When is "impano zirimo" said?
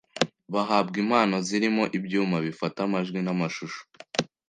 1.03-1.83